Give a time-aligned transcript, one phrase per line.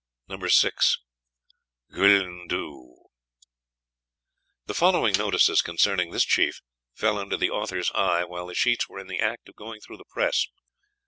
[0.27, 0.37] No.
[0.37, 0.71] VI
[1.91, 3.03] GHLUNE DHU.
[4.65, 6.59] The following notices concerning this Chief
[6.95, 9.97] fell under the Author's eye while the sheets were in the act of going through
[9.97, 10.47] the press.